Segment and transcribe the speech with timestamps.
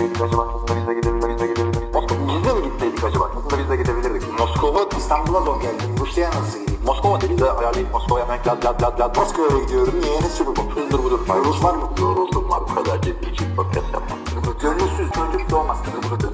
[0.00, 0.48] gitseydik acaba?
[0.54, 1.30] Aslında biz de gidebilirdik.
[1.30, 1.94] Biz de gidebilirdik.
[1.94, 3.30] Moskova biz de mi gitseydik acaba?
[3.36, 4.38] Aslında biz de gidebilirdik.
[4.38, 5.82] Moskova İstanbul'a zor geldi.
[6.00, 6.80] Rusya'ya nasıl gideyim?
[6.86, 9.16] Moskova dedi de ayarlayıp Moskova'ya hemen lad lad lad lad.
[9.16, 9.94] Moskova'ya gidiyorum.
[10.02, 10.20] Niye?
[10.20, 10.80] Ne sürü bu?
[10.80, 11.20] Hızdır budur.
[11.44, 11.90] Rus var mı?
[12.00, 12.60] Yoruldum var.
[12.70, 14.18] Bu kadar ciddi için podcast yapmam.
[14.62, 15.78] Gönülsüz çocuk doğmaz.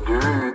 [0.06, 0.54] Düğün.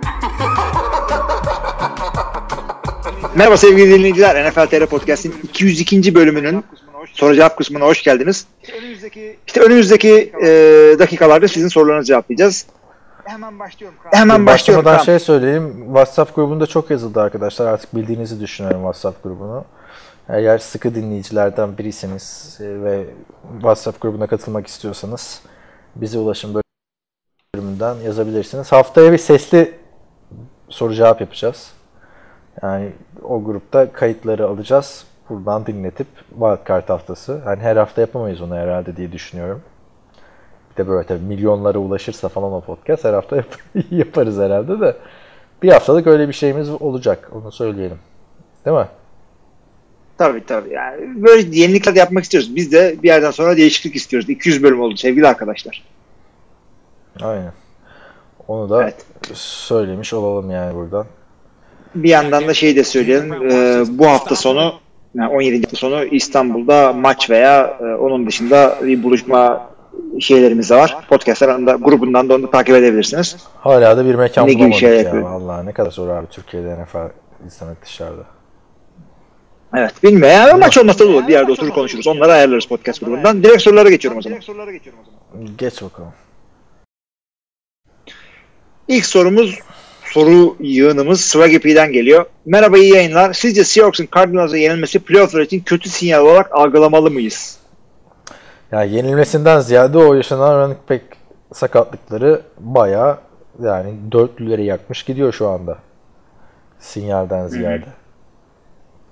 [3.34, 4.50] Merhaba sevgili dinleyiciler.
[4.50, 6.14] NFL TR Podcast'in 202.
[6.14, 6.64] bölümünün
[7.12, 8.46] soru cevap kısmına hoş geldiniz.
[9.46, 10.48] İşte önümüzdeki e,
[10.98, 12.66] dakikalarda sizin sorularınızı cevaplayacağız.
[13.24, 13.98] Hemen başlıyorum.
[14.02, 14.12] Kral.
[14.12, 14.84] Hemen başlıyorum.
[14.84, 15.84] Başlamadan şey söyleyeyim.
[15.86, 17.66] WhatsApp grubunda çok yazıldı arkadaşlar.
[17.66, 19.64] Artık bildiğinizi düşünüyorum WhatsApp grubunu.
[20.28, 23.06] Eğer sıkı dinleyicilerden biriyseniz e, ve
[23.52, 25.42] WhatsApp grubuna katılmak istiyorsanız
[25.96, 26.62] bize ulaşın
[27.54, 28.72] bölümünden yazabilirsiniz.
[28.72, 29.74] Haftaya bir sesli
[30.68, 31.72] soru cevap yapacağız.
[32.62, 35.04] Yani o grupta kayıtları alacağız.
[35.28, 37.42] Buradan dinletip Wildcard haftası.
[37.46, 39.62] Yani her hafta yapamayız onu herhalde diye düşünüyorum.
[40.78, 43.58] Bir de böyle tabii milyonlara ulaşırsa falan o podcast her hafta yap-
[43.90, 44.96] yaparız herhalde de.
[45.62, 47.30] Bir haftalık öyle bir şeyimiz olacak.
[47.34, 47.98] Onu söyleyelim.
[48.66, 48.86] Değil mi?
[50.18, 50.70] Tabii tabii.
[50.74, 52.56] Yani böyle yenilikler yapmak istiyoruz.
[52.56, 54.28] Biz de bir yerden sonra değişiklik istiyoruz.
[54.30, 55.82] 200 bölüm oldu sevgili arkadaşlar.
[57.22, 57.52] Aynen.
[58.48, 59.06] Onu da Evet.
[59.34, 61.06] söylemiş olalım yani buradan.
[61.94, 63.32] Bir yandan da şey de söyleyelim.
[63.32, 64.74] e, bu hafta sonu
[65.14, 65.62] yani 17.
[65.62, 69.70] hafta sonu İstanbul'da maç veya e, onun dışında bir buluşma
[70.20, 70.96] şeylerimiz de var.
[71.08, 73.36] Podcast'larında grubundan da onu takip edebilirsiniz.
[73.60, 75.24] Hala da bir mekan Ne bulamadık şeyler ya.
[75.24, 77.10] Vallahi ne kadar zor abi Türkiye'de NFL
[77.46, 78.22] izlemek dışarıda.
[79.76, 80.02] Evet.
[80.02, 80.30] Bilmiyorum.
[80.30, 81.28] Yani maç olmasa da olur.
[81.28, 82.06] Bir yerde oturur konuşuruz.
[82.06, 83.42] Onları ayarlarız podcast grubundan.
[83.42, 84.34] Direkt sorulara geçiyorum o zaman.
[84.34, 85.56] Direkt sorulara geçiyorum o zaman.
[85.58, 86.12] Geç bakalım.
[88.88, 89.58] İlk sorumuz
[90.04, 92.24] soru yığınımız Swaggy'den geliyor.
[92.46, 93.32] Merhaba iyi yayınlar.
[93.32, 97.61] Sizce Seahawks'ın Cardinals'a yenilmesi playofflar için kötü sinyal olarak algılamalı mıyız?
[98.72, 101.02] Ya yenilmesinden ziyade o yaşanan running back
[101.52, 103.18] sakatlıkları bayağı
[103.62, 105.78] yani dörtlüleri yakmış gidiyor şu anda.
[106.80, 107.84] Sinyalden ziyade.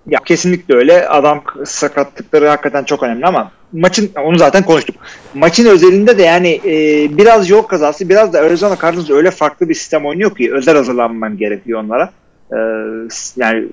[0.06, 1.08] Ya kesinlikle öyle.
[1.08, 4.96] Adam sakatlıkları hakikaten çok önemli ama maçın onu zaten konuştuk.
[5.34, 6.72] Maçın özelinde de yani e,
[7.18, 11.36] biraz yol kazası, biraz da Arizona Cardinals öyle farklı bir sistem oynuyor ki özel hazırlanman
[11.36, 12.10] gerekiyor onlara.
[12.52, 12.58] E,
[13.36, 13.68] yani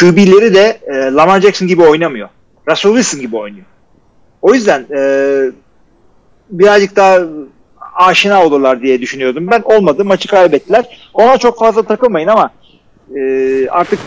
[0.00, 2.28] QB'leri de e, Lamar Jackson gibi oynamıyor.
[2.68, 3.66] Russell Wilson gibi oynuyor.
[4.44, 5.00] O yüzden e,
[6.50, 7.20] birazcık daha
[7.94, 9.46] aşina olurlar diye düşünüyordum.
[9.50, 10.04] Ben olmadı.
[10.04, 11.10] Maçı kaybettiler.
[11.14, 12.50] Ona çok fazla takılmayın ama
[13.16, 13.98] e, artık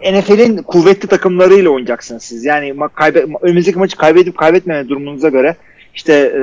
[0.00, 2.44] NFL'in kuvvetli takımlarıyla oynayacaksınız siz.
[2.44, 5.56] Yani ma- kaybe önümüzdeki maçı kaybedip kaybetmeme durumunuza göre
[5.94, 6.42] işte e,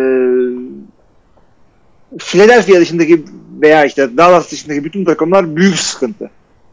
[2.18, 3.26] Philadelphia dışındaki
[3.62, 6.30] veya işte Dallas dışındaki bütün takımlar büyük sıkıntı.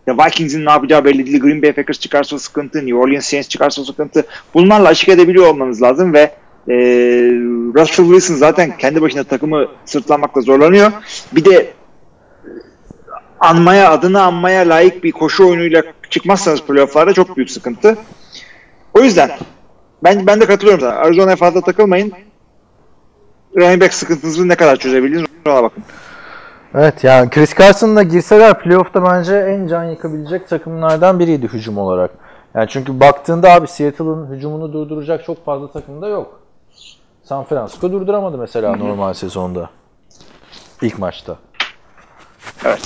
[0.09, 1.41] Ya Vikings'in ne yapacağı belli değil.
[1.41, 2.79] Green Bay Packers çıkarsa sıkıntı.
[2.79, 4.27] New Orleans Saints çıkarsa sıkıntı.
[4.55, 6.21] Bunlarla aşık edebiliyor olmanız lazım ve
[6.69, 6.75] e,
[7.75, 10.93] Russell Wilson zaten kendi başına takımı sırtlanmakta zorlanıyor.
[11.33, 11.73] Bir de
[13.41, 17.97] anmaya, adını anmaya layık bir koşu oyunuyla çıkmazsanız playofflarda çok büyük sıkıntı.
[18.95, 19.31] O yüzden
[20.05, 20.93] ben ben de katılıyorum sana.
[20.93, 22.13] Arizona'ya fazla takılmayın.
[23.57, 25.85] Running back sıkıntınızı ne kadar çözebiliriz ona bakın.
[26.75, 32.11] Evet yani Chris Carson'la girseler playoff'ta bence en can yakabilecek takımlardan biriydi hücum olarak.
[32.55, 36.41] Yani çünkü baktığında abi Seattle'ın hücumunu durduracak çok fazla takım da yok.
[37.25, 39.71] San Francisco durduramadı mesela normal sezonda.
[40.83, 41.37] İlk maçta.
[42.65, 42.81] Evet.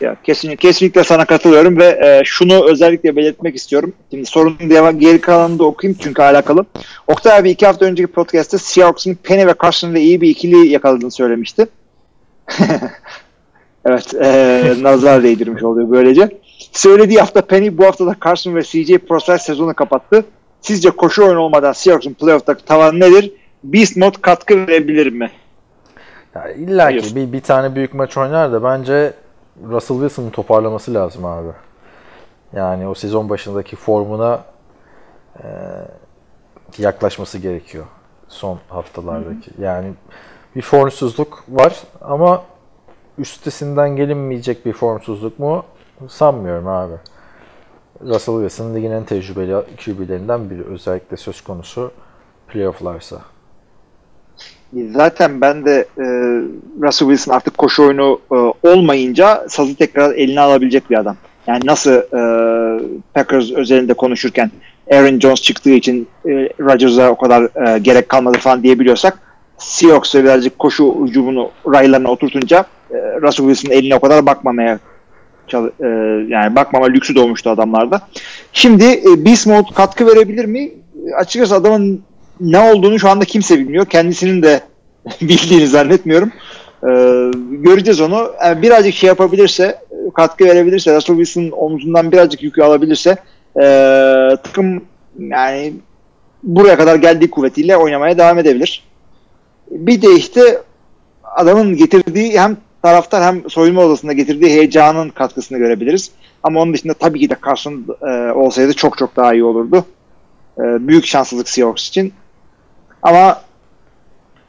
[0.00, 3.92] Ya kesinlikle, kesinlikle sana katılıyorum ve e, şunu özellikle belirtmek istiyorum.
[4.10, 6.64] Şimdi sorunun devam, geri kalanını da okuyayım çünkü alakalı.
[7.06, 11.66] Oktay abi iki hafta önceki podcast'te Seahawks'ın Penny ve Carson'la iyi bir ikili yakaladığını söylemişti.
[13.84, 14.14] evet.
[14.14, 16.28] E, nazar değdirmiş oluyor böylece.
[16.72, 20.24] Söylediği hafta Penny bu hafta da Carson ve CJ Process sezonu kapattı.
[20.60, 23.32] Sizce koşu oyunu olmadan Seahawks'ın playoff'taki tavanı nedir?
[23.64, 25.30] Beast Mode katkı verebilir mi?
[26.34, 27.02] Ya illa Hayır.
[27.02, 29.12] ki bir, bir tane büyük maç oynar da bence
[29.68, 31.48] Russell Wilson'ın toparlaması lazım abi.
[32.56, 34.44] Yani o sezon başındaki formuna
[35.36, 35.46] e,
[36.78, 37.84] yaklaşması gerekiyor
[38.28, 39.50] son haftalardaki.
[39.60, 39.92] Yani
[40.56, 42.42] bir formsuzluk var ama
[43.18, 45.64] üstesinden gelinmeyecek bir formsuzluk mu
[46.08, 46.94] sanmıyorum abi.
[48.00, 49.54] Russell Wilson ligin en tecrübeli
[49.84, 51.90] QB'lerinden biri özellikle söz konusu
[52.48, 53.20] playoff'larsa.
[54.92, 56.04] Zaten ben de e,
[56.82, 61.16] Russell Wilson artık koşu oyunu e, olmayınca sazı tekrar eline alabilecek bir adam.
[61.46, 62.20] Yani nasıl e,
[63.14, 64.50] Packers özelinde konuşurken
[64.92, 66.30] Aaron Jones çıktığı için e,
[66.60, 69.18] Rodgers'a o kadar e, gerek kalmadı falan diyebiliyorsak
[69.62, 74.78] Seahawks'a birazcık koşu hücumunu raylarına oturtunca e, Russell Wilson'ın eline o kadar bakmamaya
[75.54, 75.86] e,
[76.28, 78.00] yani bakmama lüksü doğmuştu adamlarda.
[78.52, 80.60] Şimdi e, Beast Mode katkı verebilir mi?
[80.60, 82.02] E, Açıkçası adamın
[82.40, 83.86] ne olduğunu şu anda kimse bilmiyor.
[83.86, 84.60] Kendisinin de
[85.20, 86.32] bildiğini zannetmiyorum.
[86.84, 88.32] Ee, göreceğiz onu.
[88.44, 89.78] Yani birazcık şey yapabilirse,
[90.14, 93.16] katkı verebilirse, Russell Wilson'ın omzundan birazcık yükü alabilirse
[93.56, 94.84] ee, takım
[95.18, 95.72] yani
[96.42, 98.82] buraya kadar geldiği kuvvetiyle oynamaya devam edebilir.
[99.72, 100.62] Bir de işte
[101.24, 106.10] adamın getirdiği hem taraftar hem soyunma odasında getirdiği heyecanın katkısını görebiliriz.
[106.42, 109.84] Ama onun dışında tabii ki de Carson e, olsaydı çok çok daha iyi olurdu.
[110.58, 112.14] E, büyük şanssızlık Seahawks için.
[113.02, 113.42] Ama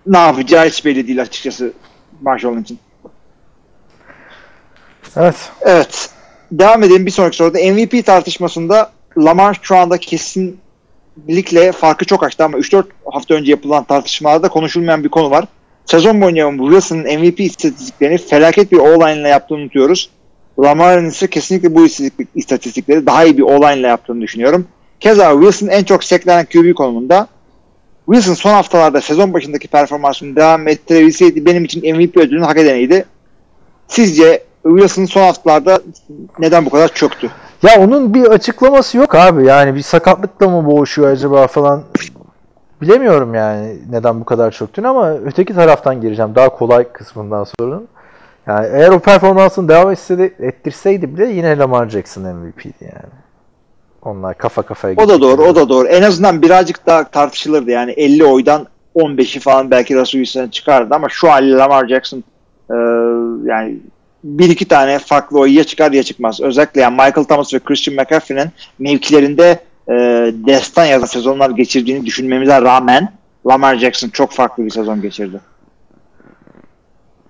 [0.07, 1.73] ne yapacağı hiç belli değil açıkçası
[2.21, 2.79] Marshall'ın için.
[5.15, 5.51] Evet.
[5.61, 6.09] Evet.
[6.51, 7.57] Devam edelim bir sonraki soruda.
[7.57, 9.97] MVP tartışmasında Lamar şu anda
[11.15, 15.45] kesinlikle farkı çok açtı ama 3-4 hafta önce yapılan tartışmalarda konuşulmayan bir konu var.
[15.85, 20.09] Sezon boyunca Wilson'ın MVP istatistiklerini felaket bir O-line ile yaptığını unutuyoruz.
[20.59, 21.87] Lamar'ın ise kesinlikle bu
[22.35, 24.67] istatistikleri daha iyi bir O-line ile yaptığını düşünüyorum.
[24.99, 27.27] Keza Wilson en çok seklenen QB konumunda.
[28.05, 33.05] Wilson son haftalarda sezon başındaki performansını devam ettirebilseydi benim için MVP ödülünü hak edeneydi.
[33.87, 35.81] Sizce Wilson son haftalarda
[36.39, 37.31] neden bu kadar çöktü?
[37.63, 39.45] Ya onun bir açıklaması yok abi.
[39.45, 41.83] Yani bir sakatlıkla mı boğuşuyor acaba falan.
[42.81, 46.35] Bilemiyorum yani neden bu kadar çöktüğünü ama öteki taraftan gireceğim.
[46.35, 47.87] Daha kolay kısmından sorun.
[48.47, 53.13] Yani eğer o performansını devam etseydi, ettirseydi bile yine Lamar Jackson MVP'di yani.
[54.01, 55.87] Onlar kafa kafaya O da doğru, o da doğru.
[55.87, 57.71] En azından birazcık daha tartışılırdı.
[57.71, 62.23] Yani 50 oydan 15'i falan belki Russell Wilson'a çıkardı ama şu haliyle Lamar Jackson
[62.69, 62.75] e,
[63.49, 63.77] yani
[64.23, 66.41] bir iki tane farklı oy ya çıkar ya çıkmaz.
[66.41, 68.49] Özellikle yani Michael Thomas ve Christian McCaffrey'nin
[68.79, 69.59] mevkilerinde
[69.89, 69.93] e,
[70.47, 73.13] destan yazan sezonlar geçirdiğini düşünmemize rağmen
[73.47, 75.39] Lamar Jackson çok farklı bir sezon geçirdi.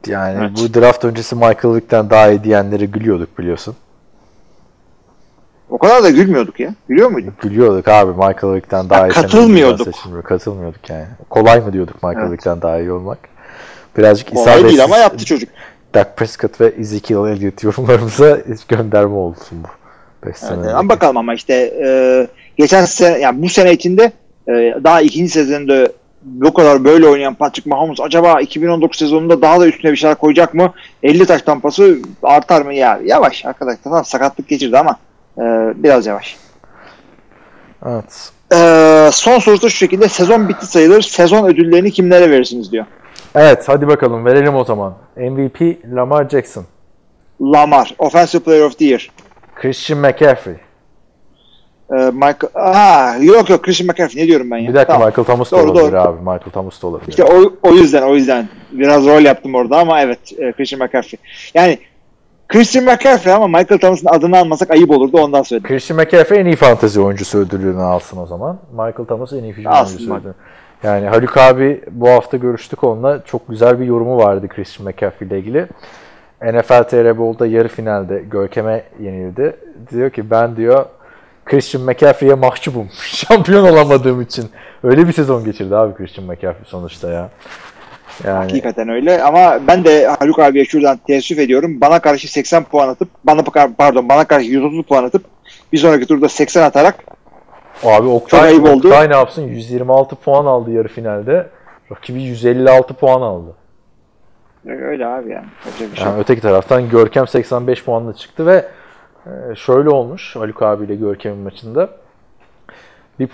[0.07, 0.51] Yani Evet.
[0.57, 3.75] bu draft öncesi Michael Vick'ten daha iyi diyenlere gülüyorduk biliyorsun.
[5.69, 6.75] O kadar da gülmüyorduk ya.
[6.88, 7.42] Gülüyor muyduk?
[7.42, 9.13] Gülüyorduk abi Michael Vick'ten daha Ya iyi.
[9.13, 9.86] katılmıyorduk.
[9.95, 10.24] seçilmiyor.
[10.24, 11.06] Katılmıyorduk yani.
[11.30, 12.31] Kolay mı diyorduk Michael Evet.
[12.31, 13.18] Vick'ten daha iyi olmak.
[13.98, 15.50] Birazcık Kolay değil ama yaptı çocuk.
[15.94, 19.68] Dak Prescott ve Ezekiel Elliott yorumlarımıza hiç gönderme olsun bu.
[20.28, 24.12] 5 Evet, ama bakalım ama işte e, geçen sene yani bu sene içinde
[24.48, 24.51] e,
[24.84, 25.92] daha ikinci sezonda
[26.24, 30.54] bu kadar böyle oynayan Patrick Mahomes acaba 2019 sezonunda daha da üstüne bir şeyler koyacak
[30.54, 30.74] mı?
[31.04, 32.74] 50 taş tampası artar mı?
[32.74, 33.84] Ya yavaş arkadaşlar.
[33.84, 34.98] Tamam sakatlık geçirdi ama
[35.38, 35.44] e,
[35.75, 36.38] biraz yavaş.
[37.86, 38.31] Evet.
[38.54, 41.01] E, son sorusu şu şekilde sezon bitti sayılır.
[41.01, 42.86] Sezon ödüllerini kimlere verirsiniz diyor.
[43.35, 44.94] Evet hadi bakalım verelim o zaman.
[45.18, 45.62] MVP
[45.95, 46.65] Lamar Jackson.
[47.41, 49.12] Lamar, Offensive Player of the Year.
[49.56, 50.56] Christian McCaffrey.
[51.91, 54.69] E, Michael, ha, yok yok Christian McCaffrey ne diyorum ben ya.
[54.69, 55.07] Bir dakika Tamam.
[55.07, 56.00] Michael Thomas da Doğru, olabilir doğru.
[56.01, 56.19] abi.
[56.19, 57.09] Michael Thomas da olabilir.
[57.09, 61.19] İşte o, o yüzden o yüzden biraz rol yaptım orada ama evet e, Christian McCaffrey.
[61.53, 61.77] Yani
[62.47, 65.68] Christian McCaffrey ama Michael Thomas'ın adını almasak ayıp olurdu ondan söyledim.
[65.68, 68.59] Christian McCaffrey en iyi fantezi oyuncusu ödülünü alsın o zaman.
[68.71, 70.33] Michael Thomas en iyi Alsın oyuncusu ödülünü.
[70.83, 73.24] Yani Haluk abi bu hafta görüştük onunla.
[73.25, 75.68] Çok güzel bir yorumu vardı Christian McCaffrey ile ilgili.
[76.41, 79.56] NFL TR Bowl'da yarı finalde Görkem'e yenildi.
[79.91, 80.85] Diyor ki ben diyor
[81.45, 82.89] Christian McCaffrey'e mahcubum.
[83.01, 84.45] Şampiyon olamadığım için.
[84.83, 87.30] Öyle bir sezon geçirdi abi Christian McCaffrey sonuçta ya.
[88.24, 91.81] Yani Hakikaten öyle ama ben de Haluk abiye şuradan teessüf ediyorum.
[91.81, 93.44] Bana karşı 80 puan atıp bana
[93.77, 95.25] pardon bana karşı 130 puan atıp
[95.74, 96.95] bir sonraki turda 80 atarak
[97.83, 98.87] Abi Oktay, Çok ayıp oldu.
[98.87, 99.42] Oktay ne yapsın?
[99.42, 101.47] 126 puan aldı yarı finalde.
[101.92, 103.53] Rakibi 156 puan aldı.
[104.65, 105.45] öyle abi yani.
[105.92, 108.65] Bir şey Yani öteki taraftan Görkem 85 puanla çıktı ve
[109.25, 111.89] e, şöyle olmuş Haluk abiyle Görkem'in maçında.
[113.19, 113.30] Bir,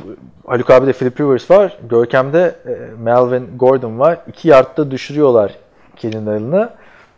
[0.48, 1.77] Haluk abi de Philip Rivers var.
[1.89, 2.72] Görkem'de e,
[3.03, 4.17] Melvin Gordon var.
[4.27, 5.55] İki yardta düşürüyorlar
[5.96, 6.69] Keenan Allen'ı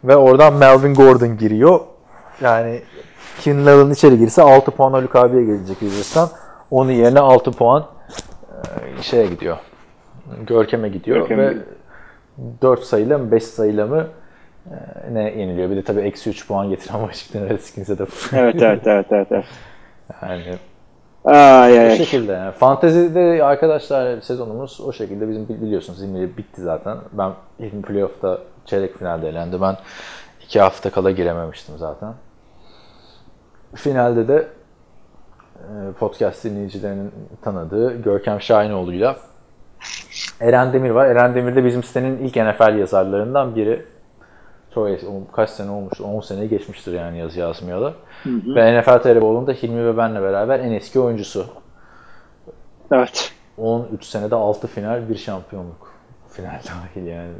[0.03, 1.79] ve oradan Melvin Gordon giriyor.
[2.41, 2.81] Yani
[3.41, 6.29] Keenan Allen içeri girse 6 puan Haluk abiye gelecek Rivers'tan.
[6.71, 7.85] Onun yerine 6 puan
[8.99, 9.57] e, şeye gidiyor.
[10.47, 11.65] Görkem'e gidiyor Görkem'e ve gidiyor.
[12.61, 14.07] 4 sayıyla mı 5 sayıyla mı
[14.71, 15.69] e, ne yeniliyor.
[15.69, 18.05] Bir de tabii eksi 3 puan getiren Washington Redskins'e de.
[18.33, 19.27] Evet evet evet evet.
[19.31, 19.45] evet.
[20.21, 20.43] yani
[21.25, 22.51] Ay, ay, bu şekilde yani.
[22.51, 26.97] Fantezide arkadaşlar sezonumuz o şekilde bizim bi- biliyorsunuz 20 bitti zaten.
[27.13, 29.61] Ben ilk playoff'ta çeyrek finalde elendi.
[29.61, 29.77] Ben
[30.43, 32.13] iki hafta kala girememiştim zaten.
[33.75, 34.47] Finalde de
[35.99, 39.17] podcast dinleyicilerinin tanıdığı Görkem Şahinoğlu'yla
[40.41, 41.05] Eren Demir var.
[41.05, 43.85] Eren Demir de bizim sitenin ilk NFL yazarlarından biri.
[44.73, 44.87] Çok
[45.33, 46.01] kaç sene olmuş?
[46.01, 47.93] 10 seneyi geçmiştir yani yazı yazmayalı.
[48.25, 51.45] Ve NFL TR da Hilmi ve benle beraber en eski oyuncusu.
[52.91, 53.31] Evet.
[53.57, 55.93] 13 senede 6 final, 1 şampiyonluk.
[56.29, 56.51] Final
[56.95, 57.31] dahil yani.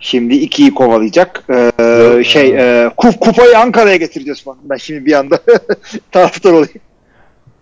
[0.00, 1.44] Şimdi ikiyi kovalayacak.
[1.50, 4.58] Ee, şey e, kup, kupayı Ankara'ya getireceğiz falan.
[4.62, 5.38] Ben şimdi bir anda
[6.12, 6.80] taraftar olayım.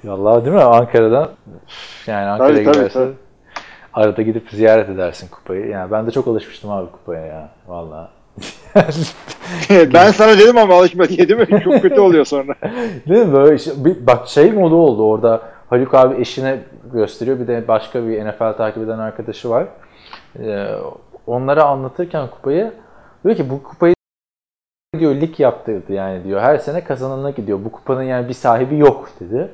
[0.05, 0.63] Vallahi değil mi?
[0.63, 1.31] Ankara'dan
[2.07, 3.13] yani Ankara'ya giderse tabii.
[3.95, 5.67] arada gidip ziyaret edersin kupayı.
[5.67, 7.49] Yani ben de çok alışmıştım abi kupaya ya.
[7.67, 8.09] Vallahi.
[9.71, 11.63] ben sana dedim ama alışma diye değil mi?
[11.65, 12.55] Çok kötü oluyor sonra.
[13.09, 13.33] Değil mi?
[13.33, 15.43] Böyle işte, bir, bak şey modu oldu orada.
[15.71, 16.59] Haluk abi eşine
[16.93, 17.41] gösteriyor.
[17.41, 19.67] Bir de başka bir NFL takip eden arkadaşı var.
[20.39, 20.69] Ee,
[21.27, 22.73] onlara anlatırken kupayı
[23.25, 23.95] diyor ki bu kupayı
[24.99, 26.41] diyor lig yaptırdı yani diyor.
[26.41, 27.59] Her sene kazanana gidiyor.
[27.65, 29.51] Bu kupanın yani bir sahibi yok dedi.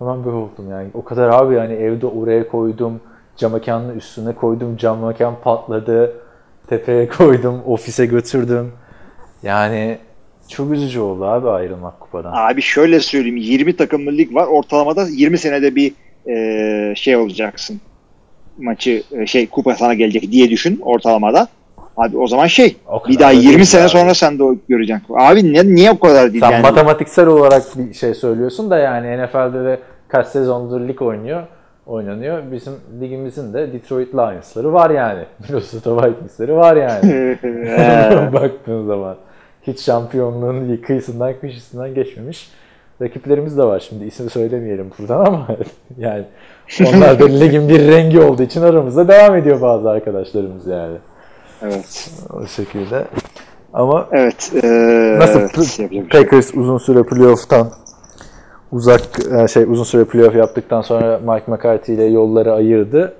[0.00, 0.88] Hemen böyle oldum yani.
[0.94, 3.00] O kadar abi yani evde oraya koydum.
[3.36, 4.76] Cam mekanın üstüne koydum.
[4.76, 6.16] Cam mekan patladı.
[6.66, 7.62] Tepeye koydum.
[7.66, 8.72] Ofise götürdüm.
[9.42, 9.98] Yani
[10.48, 12.32] çok üzücü oldu abi ayrılmak kupadan.
[12.34, 14.46] Abi şöyle söyleyeyim 20 takımlı lig var.
[14.46, 15.92] Ortalamada 20 senede bir
[16.28, 17.80] e, şey olacaksın.
[18.58, 21.48] Maçı e, şey kupa sana gelecek diye düşün ortalamada.
[22.00, 23.88] Abi o zaman şey O bir daha da 20 değil sene abi.
[23.88, 25.14] sonra sen de göreceksin.
[25.18, 26.62] Abi ne, niye o kadar değil Sen yani?
[26.62, 29.78] matematiksel olarak bir şey söylüyorsun da yani NFL'de de
[30.08, 31.42] kaç sezondur lig oynuyor,
[31.86, 32.42] oynanıyor.
[32.52, 35.24] Bizim ligimizin de Detroit Lions'ları var yani.
[35.48, 37.36] Minnesota Vikings'leri var yani.
[38.32, 39.16] Baktığın zaman.
[39.62, 42.50] Hiç şampiyonluğun kıyısından köşesinden geçmemiş.
[43.02, 45.46] Rakiplerimiz de var şimdi isim söylemeyelim buradan ama
[45.98, 46.24] yani
[46.94, 50.96] onlar da ligin bir rengi olduğu için aramızda devam ediyor bazı arkadaşlarımız yani.
[51.62, 52.10] Evet.
[52.30, 53.04] O şekilde.
[53.72, 54.52] Ama Evet.
[54.64, 54.68] E,
[55.18, 56.02] Nasıl bir şey.
[56.02, 57.70] Packers uzun süre playoff'tan
[58.72, 59.00] uzak
[59.42, 63.14] e, şey uzun süre playoff yaptıktan sonra Mike McCarthy ile yolları ayırdı.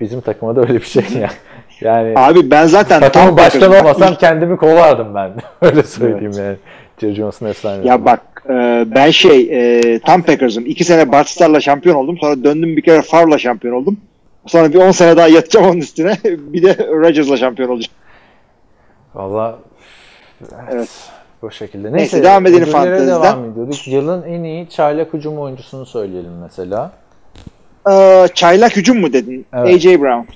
[0.00, 1.30] Bizim takıma da öyle bir şey ya.
[1.80, 3.86] Yani Abi ben zaten takımın tam başkanı Packers'ım.
[3.86, 5.32] olmasam kendimi kovardım ben.
[5.68, 6.56] öyle söyleyeyim yani.
[6.98, 7.88] Jerry Jones'un efsanesi.
[7.88, 8.20] Ya bak
[8.50, 10.66] e, ben şey e, tam Packers'ım.
[10.66, 12.18] İki sene Bart Starr'la şampiyon oldum.
[12.20, 13.96] Sonra döndüm bir kere Favre'la şampiyon oldum.
[14.48, 16.16] Sonra bir 10 sene daha yatacağım onun üstüne.
[16.24, 17.92] bir de Rodgers'la şampiyon olacağım.
[19.14, 19.58] Valla
[20.72, 20.88] Evet.
[21.42, 21.92] bu şekilde.
[21.92, 23.22] Neyse, devam edelim fanteziden.
[23.22, 23.88] devam ediyorduk.
[23.88, 26.92] Yılın en iyi çaylak hücum oyuncusunu söyleyelim mesela.
[27.90, 29.46] Ee, çaylak hücum mu dedin?
[29.52, 29.74] Evet.
[29.74, 30.30] AJ Brown.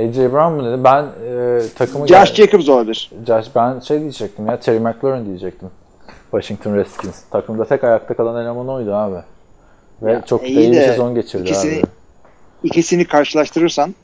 [0.00, 0.84] AJ Brown mu dedi?
[0.84, 3.10] Ben e, takımı Josh Jacobs olabilir.
[3.26, 5.70] Josh, ben şey diyecektim ya Terry McLaurin diyecektim.
[6.30, 7.22] Washington Redskins.
[7.30, 9.16] Takımda tek ayakta kalan eleman oydu abi.
[10.02, 11.97] Ve Ya, çok da iyi bir sezon geçirdi ikisini- abi.
[12.62, 13.94] İkisini karşılaştırırsan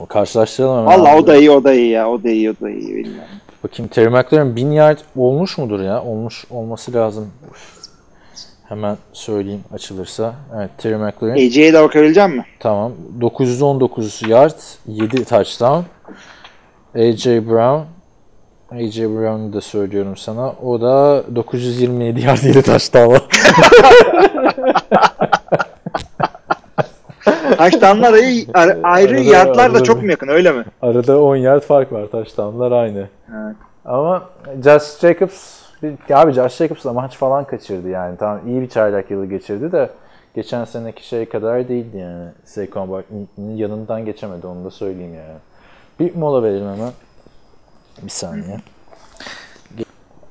[0.00, 1.00] O karşılaştıralım hemen.
[1.04, 2.10] valla o da iyi o da iyi ya.
[2.10, 2.88] O da iyi o da iyi.
[2.96, 3.28] Bilmiyorum.
[3.64, 6.02] Bakayım Terry McLaurin 1000 yard olmuş mudur ya?
[6.04, 7.30] Olmuş olması lazım.
[7.50, 7.80] Üf.
[8.68, 10.34] Hemen söyleyeyim açılırsa.
[10.56, 11.34] Evet Terry McLaurin.
[11.46, 12.44] AJ'ye de bakabilecek misin?
[12.60, 12.92] Tamam.
[13.20, 14.54] 919 yard,
[14.86, 15.82] 7 touchdown.
[16.94, 17.80] AJ Brown.
[18.72, 20.50] AJ Brown'u da söylüyorum sana.
[20.52, 23.16] O da 927 yard 7 touchdown.
[27.64, 28.12] Taştanlar
[28.54, 30.64] ar- ayrı, Arada- yardlar da arada çok bir- mu yakın öyle mi?
[30.82, 32.06] Arada 10 yard fark var.
[32.06, 33.08] Touchdown'lar aynı.
[33.34, 33.56] Evet.
[33.84, 34.22] Ama
[34.64, 35.60] Josh Jacobs
[36.14, 38.16] abi Josh Jacobs da maç falan kaçırdı yani.
[38.16, 39.90] Tamam iyi bir çaylak yılı geçirdi de
[40.34, 42.28] geçen seneki şey kadar değildi yani.
[42.44, 45.38] Saquon Barkley'nin yanından geçemedi onu da söyleyeyim yani.
[46.00, 46.90] Bir mola verelim hemen.
[48.02, 48.56] Bir saniye.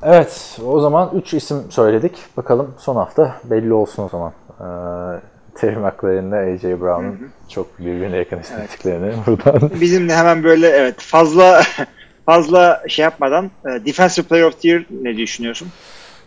[0.03, 2.17] Evet, o zaman 3 isim söyledik.
[2.37, 4.31] Bakalım son hafta belli olsun o zaman.
[4.59, 5.19] Ee,
[5.55, 9.71] Terry McLaurin'le AJ Brown'un çok birbirine yakın istatistiklerini buradan.
[9.81, 11.61] Bizim de hemen böyle evet fazla
[12.25, 15.67] fazla şey yapmadan e, Defensive Player of the Year ne düşünüyorsun?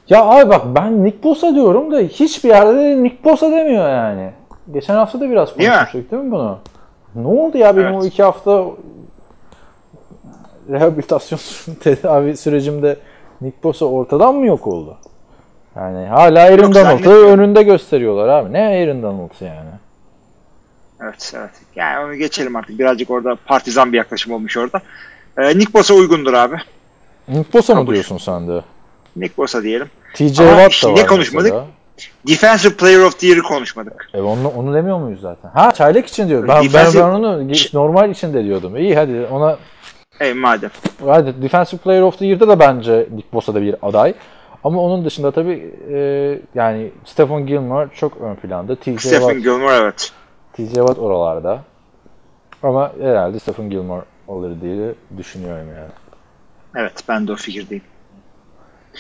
[0.09, 4.31] Ya abi bak ben Nick Bosa diyorum da hiçbir yerde de Nick Bosa demiyor yani.
[4.73, 6.59] Geçen hafta da biraz Değil konuşmuştuk değil mi bunu?
[7.15, 8.03] Ne oldu ya benim Evet.
[8.03, 8.65] o iki hafta
[10.71, 11.41] rehabilitasyon
[11.81, 12.97] tedavi sürecimde
[13.41, 14.97] Nick Bosa ortadan mı yok oldu?
[15.77, 18.53] Yani hala Aaron Yok, Donald'ı önünde gösteriyorlar abi.
[18.53, 19.71] Ne Aaron Donald yani?
[21.03, 21.51] Evet evet.
[21.77, 22.79] Yani onu geçelim artık.
[22.79, 24.81] Birazcık orada partizan bir yaklaşım olmuş orada.
[25.39, 26.57] E, Nick Bosa uygundur abi.
[27.29, 27.93] Nick Bosa mı Kabul.
[27.93, 28.61] diyorsun sen de?
[29.17, 29.87] Nick Bosa diyelim.
[30.15, 31.53] TJ Ama Watt da ne var konuşmadık?
[31.53, 31.67] mesela.
[32.29, 34.09] Defensive Player of the Year'ı konuşmadık.
[34.15, 35.51] E onu, onu demiyor muyuz zaten?
[35.51, 36.49] Ha çaylak için diyorum.
[36.49, 38.77] Ben, Defensive- ben onu normal için de diyordum.
[38.77, 39.57] İyi hadi ona
[40.21, 40.71] E, madem.
[41.07, 44.15] Hadi Defensive Player of the Year'da da bence Nick Bosa da bir aday.
[44.65, 45.99] Ama onun dışında tabii e,
[46.55, 48.77] yani Stephen Gilmore çok ön planda.
[48.77, 50.13] TJ Stephen Watt, Gilmore evet.
[50.53, 51.63] TJ Watt oralarda.
[52.63, 55.91] Ama herhalde Stephen Gilmore alır diye düşünüyorum yani.
[56.77, 57.85] Evet ben de o fikirdeyim.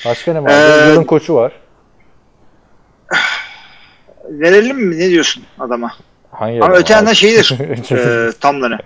[0.06, 0.50] Başka ne var?
[0.50, 1.52] Ee, Yılın koçu var.
[4.30, 4.98] Verelim mi?
[4.98, 5.92] Ne diyorsun adama?
[6.30, 7.58] Hangi Ama öte yandan şeydir.
[7.90, 8.78] e, Tomlin'ı.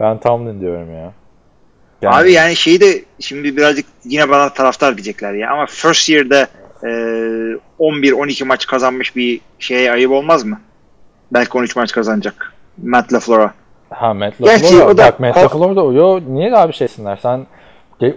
[0.00, 1.12] ben Tomlin diyorum ya.
[2.02, 6.46] Yani- Abi yani şeyi de şimdi birazcık yine bana taraftar diyecekler ya ama first year'da
[6.82, 6.88] e,
[7.78, 10.60] 11-12 maç kazanmış bir şeye ayıp olmaz mı?
[11.32, 12.52] Belki 13 maç kazanacak.
[12.82, 13.52] Matt LaFleur'a.
[13.90, 14.86] Ha Matt Gerçi LaFleur.
[14.86, 17.16] o da- Bak Matt LaFleur da yo niye abi şeysinler?
[17.22, 17.46] Sen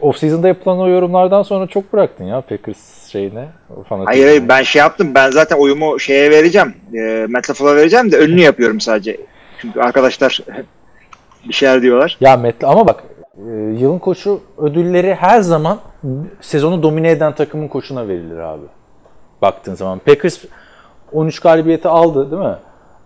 [0.02, 3.48] off-season'da yapılan o yorumlardan sonra çok bıraktın ya Packers şeyine.
[4.06, 5.12] Hayır hayır ben şey yaptım.
[5.16, 6.74] Ben zaten oyumu şeye vereceğim.
[6.94, 9.18] E, Matt LaFleur'a vereceğim de önünü yapıyorum sadece.
[9.62, 10.40] Çünkü arkadaşlar
[11.48, 12.18] bir şeyler diyorlar.
[12.22, 13.04] Ya Matt ama bak
[13.38, 15.80] yılın koçu ödülleri her zaman
[16.42, 18.66] sezonu domine eden takımın koçuna verilir abi.
[19.42, 20.00] Baktığın zaman.
[20.00, 20.44] Packers
[21.12, 22.56] 13 galibiyeti aldı değil mi?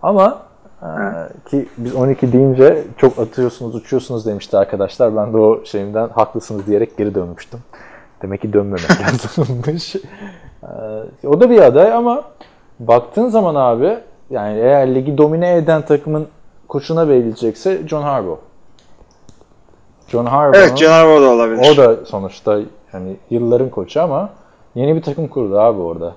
[0.02, 0.38] Ama
[0.82, 0.88] e,
[1.50, 5.16] ki biz 12 deyince çok atıyorsunuz, uçuyorsunuz demişti arkadaşlar.
[5.16, 7.60] Ben de o şeyimden haklısınız diyerek geri dönmüştüm.
[8.22, 9.96] Demek ki dönmemek lazımmış.
[11.22, 12.22] E, o da bir aday ama
[12.80, 13.98] baktığın zaman abi
[14.30, 16.26] yani eğer ligi domine eden takımın
[16.68, 18.38] koçuna verilecekse John Harbaugh.
[20.08, 20.58] John Harbaugh.
[20.58, 21.72] Evet Canavar da olabilir.
[21.72, 22.58] O da sonuçta
[22.92, 24.30] yani yılların koçu ama
[24.74, 26.12] yeni bir takım kurdu abi orada.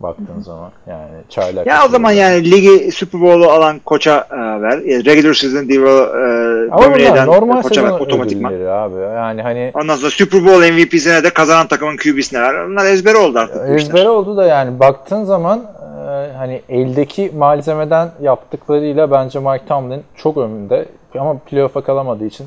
[0.00, 1.66] Baktığın zaman yani çaylak.
[1.66, 4.78] Ya o zaman yani ligi Super Bowl'u alan koça e, ver.
[4.78, 8.52] E, Regular season deal e, domine eden normal koça ver otomatikman.
[8.52, 9.00] abi.
[9.00, 12.54] Yani hani Ondan sonra Super Bowl MVP'sine de kazanan takımın QB'sine ver.
[12.54, 13.68] Onlar ezbere oldu artık.
[13.68, 13.76] bu işler.
[13.76, 15.62] ezber oldu da yani baktığın zaman
[16.08, 20.86] e, hani eldeki malzemeden yaptıklarıyla bence Mike Tomlin çok önünde
[21.18, 22.46] ama playoff'a kalamadığı için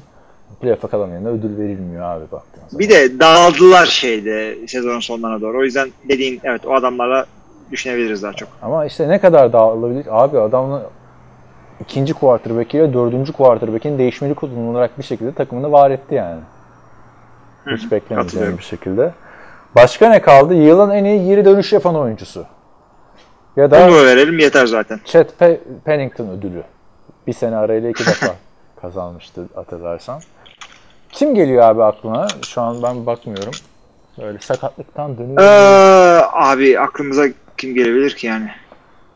[0.62, 2.80] playoff'a kalamayana ödül verilmiyor abi baktığın zaman.
[2.80, 5.60] Bir de dağıldılar şeyde sezonun sonlarına doğru.
[5.60, 7.26] O yüzden dediğin evet o adamlarla
[7.72, 8.50] düşünebiliriz daha çok.
[8.62, 10.06] Ama işte ne kadar dağılabilir?
[10.10, 10.82] Abi adamın
[11.82, 16.40] ikinci quarterback ile dördüncü quarterback'in değişmeli kullanılarak bir şekilde takımını var etti yani.
[17.66, 18.58] Hiç katılıyorum.
[18.58, 19.12] bir şekilde.
[19.76, 20.54] Başka ne kaldı?
[20.54, 22.46] Yılın en iyi geri dönüş yapan oyuncusu.
[23.56, 25.00] Ya da Onu verelim yeter zaten.
[25.40, 26.64] Pe- Pennington ödülü.
[27.28, 28.36] Bir sene arayla iki defa
[28.82, 30.22] kazanmıştı hatırlarsan.
[31.12, 32.28] Kim geliyor abi aklına?
[32.48, 33.52] Şu an ben bakmıyorum.
[34.22, 35.42] Böyle sakatlıktan dönüyor.
[35.42, 37.26] Ee, abi aklımıza
[37.58, 38.50] kim gelebilir ki yani?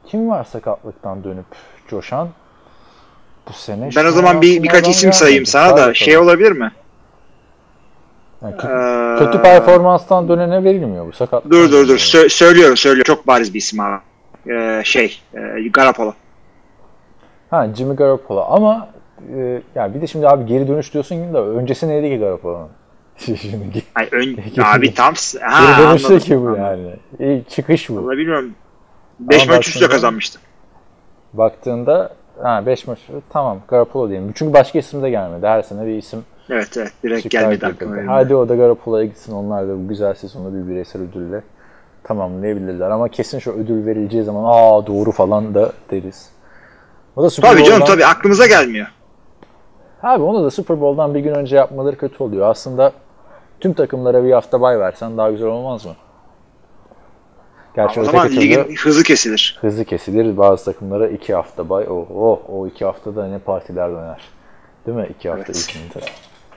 [0.08, 1.46] Kim var sakatlıktan dönüp
[1.88, 2.30] coşan?
[3.50, 5.50] Bu sene Ben o an zaman bir birkaç isim sayayım gelmedi.
[5.50, 5.96] sana Say da bakalım.
[5.96, 6.72] şey olabilir mi?
[8.44, 11.44] Yani Ee, kö- kötü performanstan dönene verilmiyor bu sakat.
[11.46, 13.16] Dur dur dur Sö- söylüyorum söylüyorum.
[13.16, 13.98] Çok bariz bir isim abi.
[14.52, 15.40] Ee, şey e,
[15.74, 16.14] Garoppolo.
[17.50, 18.90] Ha Jimmy Garoppolo ama
[19.38, 22.70] e, yani bir de şimdi abi geri dönüş diyorsun de öncesi neydi ki Garoppolo'nun?
[23.18, 26.62] Şimdi Ay, ön, abi tam ha, geri dönüşte anladım, ki bu anladım.
[26.64, 26.96] yani.
[27.20, 27.96] İyi, çıkış bu.
[27.96, 28.52] Vallahi bilmiyorum.
[29.20, 30.40] 5 Ama maç üstte baktığında- kazanmıştı.
[31.34, 32.10] Baktığında
[32.42, 34.32] ha 5 maç tamam Garoppolo diyelim.
[34.36, 35.48] Çünkü başka isim de gelmedi.
[35.48, 38.14] Her sene bir isim Evet evet direkt gelmedi aklıma.
[38.14, 39.34] Hadi o da Garoppolo'ya gitsin.
[39.34, 41.42] Onlar da bu güzel sezonu bir bireysel ödülle
[42.04, 42.90] tamamlayabilirler.
[42.90, 46.30] Ama kesin şu ödül verileceği zaman aa doğru falan da deriz.
[47.16, 48.88] O da Super Tabii canım Bowl'dan- tabii aklımıza gelmiyor.
[50.04, 52.50] Abi onu da Super Bowl'dan bir gün önce yapmaları kötü oluyor.
[52.50, 52.92] Aslında
[53.60, 55.96] tüm takımlara bir hafta bay versen daha güzel olmaz mı?
[57.76, 59.58] Gerçi o zaman ligin hızı kesilir.
[59.62, 60.38] hızlı kesilir.
[60.38, 61.86] Bazı takımlara iki hafta bay.
[61.90, 64.22] Oh, oh, o iki haftada ne partiler döner.
[64.88, 65.08] Değil mi?
[65.20, 65.56] İki hafta Evet.
[65.56, 66.06] içinde.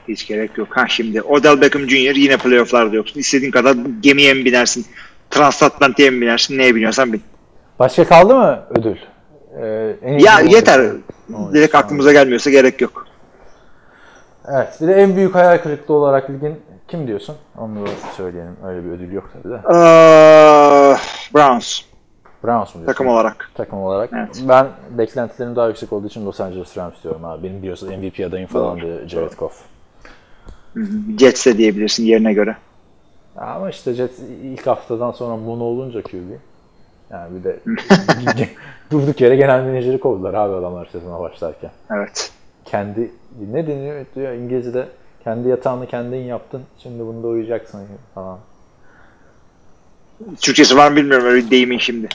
[0.09, 0.68] Hiç gerek yok.
[0.70, 2.14] Ha şimdi Odell Beckham Jr.
[2.16, 3.20] yine playofflarda yoksun.
[3.20, 4.87] İstediğin kadar gemiye mi binersin?
[5.30, 6.59] Transatlantik'e mi binersin?
[6.59, 7.22] Neye biniyorsan bin.
[7.78, 8.96] Başka kaldı mı ödül?
[9.62, 10.80] Ee, en Ya yeter.
[10.80, 11.54] Oyuncu.
[11.54, 13.06] Direkt aklımıza gelmiyorsa gerek yok.
[14.48, 14.78] Evet.
[14.80, 17.37] Bir de en büyük hayal kırıklığı olarak ligin kim diyorsun?
[17.59, 18.56] Onu da söyleyelim.
[18.64, 19.56] Öyle bir ödül yok tabii de.
[19.56, 20.96] Ee,
[21.35, 21.80] Browns
[22.44, 22.87] Browns mu diyorsun?
[22.87, 23.50] takım olarak.
[23.54, 24.11] takım olarak.
[24.12, 24.42] Evet.
[24.48, 27.42] Ben beklentilerim daha yüksek olduğu için Los Angeles Rams diyorum abi.
[27.42, 29.62] Benim biliyorsun MVP adayım falan da Jared Goff.
[31.18, 32.56] Jets de diyebilirsin yerine göre.
[33.37, 36.30] Ama işte Jets ilk haftadan sonra mono olunca QB.
[37.11, 37.61] Yani bir de
[38.90, 41.70] durduk yere genel menajeri kovdular abi adamlar sezona başlarken.
[41.90, 42.32] Evet.
[42.66, 43.11] Kendi
[43.52, 44.88] ne deniyor diyor İngilizce'de
[45.24, 46.62] kendi yatağını kendin yaptın.
[46.79, 48.38] Şimdi bunda uyuyacaksın falan.
[50.40, 52.09] Türkçesi var mı bilmiyorum öyle deyimin şimdi.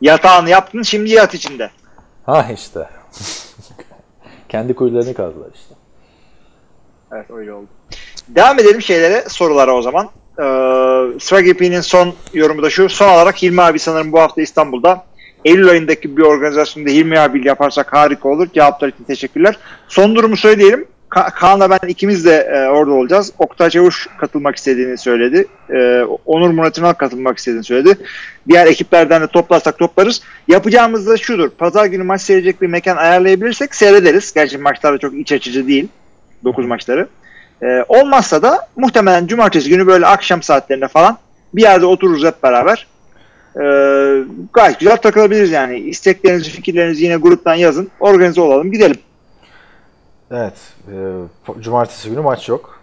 [0.00, 1.70] Yatağını yaptın şimdi yat içinde.
[2.26, 2.88] Ha işte.
[4.48, 5.74] kendi kuyularını kazdılar işte.
[7.12, 7.68] Evet öyle oldu.
[8.28, 10.10] Devam edelim şeylere, sorulara o zaman.
[10.38, 12.88] Ee, Stragipi'nin son yorumu da şu.
[12.88, 15.04] Son olarak Hilmi abi sanırım bu hafta İstanbul'da.
[15.44, 18.48] Eylül ayındaki bir organizasyonda Hilmi abiyle yaparsak harika olur.
[18.54, 19.58] Cevaplar için teşekkürler.
[19.88, 20.84] Son durumu söyleyelim.
[21.10, 23.32] Ka- Kaan'la ben ikimiz de e, orada olacağız.
[23.38, 25.46] Oktay Çavuş katılmak istediğini söyledi.
[25.70, 27.98] E, Onur Murat Ünal katılmak istediğini söyledi.
[28.48, 30.22] Diğer ekiplerden de toplarsak toplarız.
[30.48, 31.50] Yapacağımız da şudur.
[31.50, 34.32] Pazar günü maç seyredecek bir mekan ayarlayabilirsek seyrederiz.
[34.34, 35.88] Gerçi maçlar da çok iç açıcı değil.
[36.44, 37.08] 9 maçları.
[37.62, 41.18] Ee, olmazsa da muhtemelen cumartesi günü böyle akşam saatlerinde falan
[41.54, 42.86] bir yerde otururuz hep beraber.
[43.56, 45.78] Ee, gayet güzel takılabiliriz yani.
[45.78, 47.90] İsteklerinizi, fikirlerinizi yine gruptan yazın.
[48.00, 48.96] Organize olalım, gidelim.
[50.30, 50.54] Evet.
[50.88, 50.94] e,
[51.60, 52.80] cumartesi günü maç yok.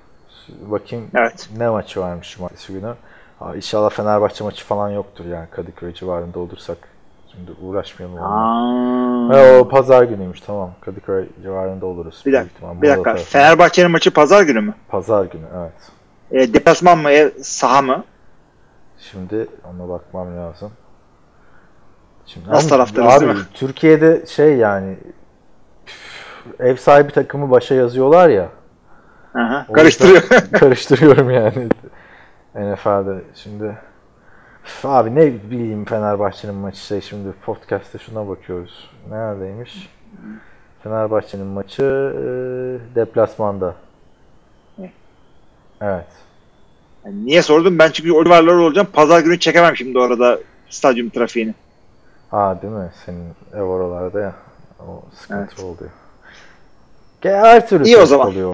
[0.62, 1.49] Bakayım Evet.
[1.58, 2.93] ne maçı varmış cumartesi günü.
[3.39, 6.77] Ha, inşallah Fenerbahçe maçı falan yoktur yani Kadıköy civarında olursak.
[7.32, 8.17] Şimdi uğraşmayalım.
[8.17, 10.71] Ha, o pazar günüymüş tamam.
[10.82, 12.23] Kadıköy civarında oluruz.
[12.25, 13.15] bir dakika, bir dakika.
[13.15, 14.73] Fenerbahçe'nin maçı pazar günü mü?
[14.88, 15.71] Pazar günü evet.
[16.32, 18.03] E, deplasman mı, ev, saha mı?
[19.11, 20.71] Şimdi ona bakmam lazım.
[22.25, 23.45] Şimdi, Nasıl taraftarız abi, değil mi?
[23.53, 24.97] Türkiye'de şey yani
[26.59, 28.49] ev sahibi takımı başa yazıyorlar ya.
[29.33, 30.21] Aha, karıştırıyor.
[30.51, 31.69] karıştırıyorum yani
[32.55, 33.77] NFL'de şimdi.
[34.83, 38.91] Abi ne bileyim Fenerbahçe'nin maçı şey şimdi podcast'te şuna bakıyoruz.
[39.09, 39.89] Neredeymiş?
[40.83, 42.25] Fenerbahçe'nin maçı e,
[42.95, 43.75] deplasmanda.
[45.81, 46.26] Evet.
[47.13, 47.79] Niye sordum?
[47.79, 48.87] Ben çünkü Oliver'lar olacağım.
[48.93, 50.39] Pazar günü çekemem şimdi orada
[50.69, 51.53] stadyum trafiğini.
[52.31, 52.89] Aa değil mi?
[53.05, 54.33] Senin ev oralarda ya.
[54.79, 55.91] O sıkıntı oluyor.
[57.21, 58.27] Ge- Her türlü İyi o zaman.
[58.27, 58.53] oluyor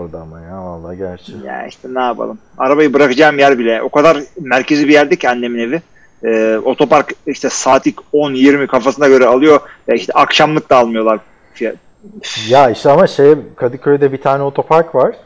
[0.00, 1.32] orada ama ya vallahi gerçi.
[1.44, 2.38] Ya işte ne yapalım.
[2.58, 3.82] Arabayı bırakacağım yer bile.
[3.82, 5.82] O kadar merkezi bir yerde ki annemin evi.
[6.24, 9.60] Ee, otopark işte saatlik 10-20 kafasına göre alıyor.
[9.88, 11.18] Ya işte akşamlık da almıyorlar.
[12.48, 15.16] Ya işte ama şey Kadıköy'de bir tane otopark var.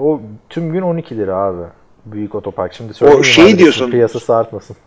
[0.00, 1.62] O tüm gün 12 lira abi.
[2.06, 2.72] Büyük otopark.
[2.72, 3.90] Şimdi söyleyeyim şey adresi, diyorsun.
[3.90, 4.76] Piyasası artmasın.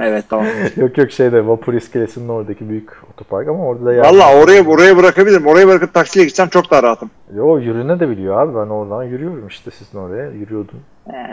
[0.00, 0.46] Evet tamam.
[0.76, 4.04] yok yok şeyde Vapur iskelesinin oradaki büyük otopark ama orada da yer.
[4.04, 5.46] Valla oraya oraya bırakabilirim.
[5.46, 7.10] Oraya bırakıp taksiyle gitsem çok daha rahatım.
[7.36, 8.54] Yo yürüne de biliyor abi.
[8.54, 10.30] Ben oradan yürüyorum işte sizin oraya.
[10.30, 10.80] Yürüyordum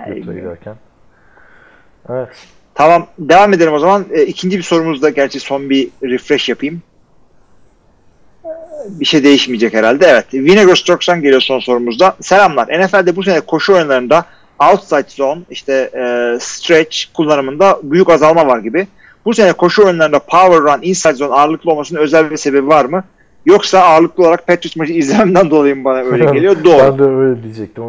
[0.08, 0.76] Ee, giderken.
[2.10, 2.30] Evet.
[2.76, 4.06] Tamam devam edelim o zaman.
[4.12, 6.82] E, ikinci bir sorumuzda gerçi son bir refresh yapayım.
[8.90, 10.06] Bir şey değişmeyecek herhalde.
[10.08, 10.34] Evet.
[10.34, 12.16] Vinegar Strokes'tan geliyor son sorumuzda.
[12.22, 12.68] Selamlar.
[12.68, 14.26] NFL'de bu sene koşu oyunlarında
[14.72, 18.88] outside zone, işte e, stretch kullanımında büyük azalma var gibi.
[19.26, 23.04] Bu sene koşu oyunlarında power run, inside zone ağırlıklı olmasının özel bir sebebi var mı?
[23.46, 26.64] Yoksa ağırlıklı olarak Patriots maçı izlememden dolayı mı bana öyle geliyor?
[26.64, 26.78] Doğru.
[26.78, 27.84] ben de öyle diyecektim.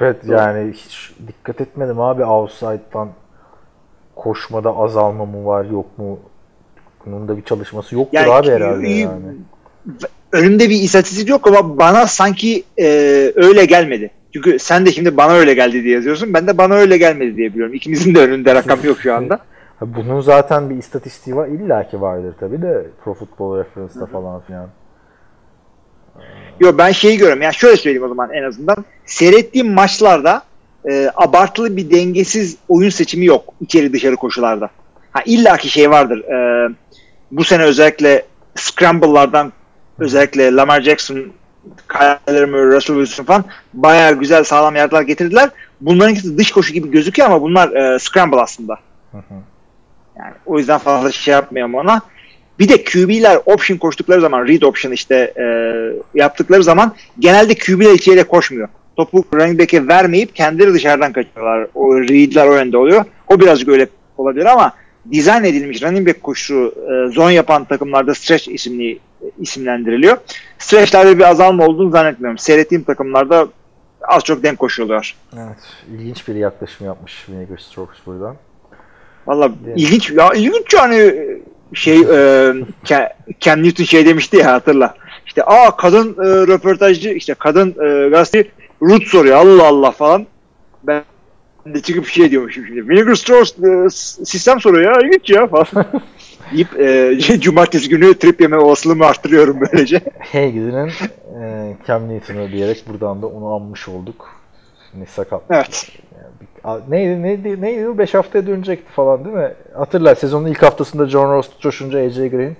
[0.00, 3.08] Evet yani hiç dikkat etmedim abi outside'dan
[4.16, 6.18] koşmada azalma mı var yok mu?
[7.06, 9.22] Bunun da bir çalışması yoktur Yani, abi herhalde yani.
[10.32, 12.86] Önümde bir istatistik yok ama bana sanki e,
[13.36, 14.10] öyle gelmedi.
[14.32, 16.34] Çünkü sen de şimdi bana öyle geldi diye yazıyorsun.
[16.34, 17.74] Ben de bana öyle gelmedi diye biliyorum.
[17.74, 19.38] İkimizin de önünde rakam yok şu anda.
[19.80, 21.48] Bunun zaten bir istatistiği var.
[21.48, 24.68] İlla ki vardır tabi de Pro Football Reference'da falan filan.
[26.60, 27.42] Yok ben şeyi görüyorum.
[27.42, 28.84] Yani şöyle söyleyeyim o zaman en azından.
[29.06, 30.42] Seyrettiğim maçlarda
[30.90, 34.70] e, abartılı bir dengesiz oyun seçimi yok içeri dışarı koşularda.
[35.10, 36.24] Ha illaki şey vardır.
[36.24, 36.68] E,
[37.30, 38.22] bu sene özellikle
[38.54, 39.52] scramble'lardan
[40.00, 41.32] özellikle Lamar Jackson,
[41.88, 45.50] Kyler Murray, Russell Wilson falan bayağı güzel sağlam yardılar getirdiler.
[45.80, 48.78] Bunların ikisi dış koşu gibi gözüküyor ama bunlar e, scramble aslında.
[50.18, 52.00] Yani o yüzden fazla şey yapmayalım ona.
[52.58, 55.44] Bir de QB'ler option koştukları zaman, read option işte e,
[56.14, 58.68] yaptıkları zaman genelde QB'ler içeriye koşmuyor.
[58.96, 61.66] Topu running back'e vermeyip kendileri dışarıdan kaçıyorlar.
[61.74, 63.04] O read'ler o yönde oluyor.
[63.28, 64.72] O birazcık öyle olabilir ama
[65.10, 68.98] dizayn edilmiş running back koşusu e, zone yapan takımlarda stretch isimli
[69.38, 70.16] isimlendiriliyor.
[70.58, 72.38] Stretch'lerde bir azalma olduğunu zannetmiyorum.
[72.38, 73.48] Seyrettiğim takımlarda
[74.02, 75.16] az çok denk koşuyorlar.
[75.36, 75.58] Evet.
[75.92, 78.36] ilginç bir yaklaşım yapmış Vinegar Strokes buradan.
[79.26, 81.14] Valla ilginç ya ilginç yani
[81.74, 82.52] şey e,
[83.40, 84.94] Cam Newton şey demişti ya hatırla.
[85.26, 88.50] İşte aa kadın e, röportajcı işte kadın e, gazeteci
[88.82, 90.26] root soruyor Allah Allah falan.
[90.82, 91.02] Ben
[91.66, 92.88] de çıkıp şey diyormuşum şimdi.
[92.88, 93.90] Vinegar Strauss e,
[94.24, 95.66] sistem soruyor ya ilginç ya falan.
[96.52, 100.00] deyip e, cumartesi günü trip yeme olasılığımı arttırıyorum böylece.
[100.18, 100.90] Hey gidinin
[101.42, 104.28] e, Cam Newton'u diyerek buradan da onu anmış olduk.
[104.92, 105.42] Şimdi sakat.
[105.50, 105.88] Evet.
[106.64, 107.98] A- Neydi, neydi, neydi?
[107.98, 109.54] 5 haftaya dönecekti falan değil mi?
[109.74, 112.56] Hatırlar sezonun ilk haftasında John Ross coşunca AJ Green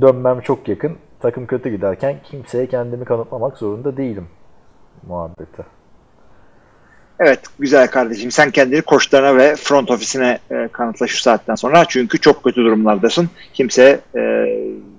[0.00, 0.96] dönmem çok yakın.
[1.20, 4.26] Takım kötü giderken kimseye kendimi kanıtlamak zorunda değilim.
[5.06, 5.62] Muhabbeti.
[7.20, 12.20] Evet güzel kardeşim sen kendini koçlarına ve front ofisine e, kanıtla şu saatten sonra çünkü
[12.20, 13.30] çok kötü durumlardasın.
[13.54, 14.20] Kimse e,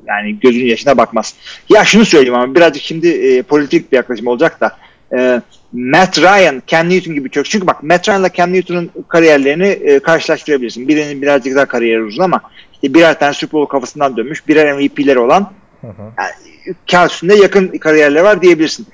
[0.08, 1.36] yani gözünün yaşına bakmaz.
[1.70, 4.78] Ya şunu söyleyeyim ama birazcık şimdi e, politik bir yaklaşım olacak da
[5.18, 5.42] e,
[5.74, 10.88] Matt Ryan, Cam Newton gibi çok çünkü bak Matt Ryan'la Cam Newton'un kariyerlerini e, karşılaştırabilirsin.
[10.88, 12.42] Birinin birazcık daha kariyeri uzun ama
[12.74, 16.02] işte birer tane Super Bowl kafasından dönmüş, birer MVP'leri olan Hı hı.
[16.18, 18.88] yani, kağıt üstünde yakın kariyerleri var diyebilirsin.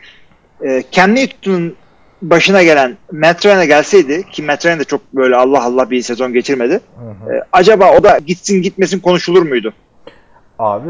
[0.65, 1.75] E, Cam Newton'un
[2.21, 6.81] başına gelen Ryan'a gelseydi ki Ryan de çok böyle Allah Allah bir sezon geçirmedi.
[6.99, 7.33] Hı hı.
[7.33, 9.73] E, acaba o da gitsin gitmesin konuşulur muydu?
[10.59, 10.89] Abi